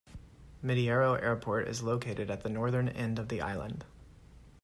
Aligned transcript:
Mitiaro 0.65 1.21
Airport 1.21 1.67
is 1.67 1.83
located 1.83 2.31
at 2.31 2.41
the 2.41 2.49
northern 2.49 2.89
end 2.89 3.19
of 3.19 3.29
the 3.29 3.39
island. 3.39 3.85